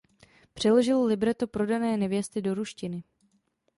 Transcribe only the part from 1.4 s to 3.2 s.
Prodané nevěsty do ruštiny.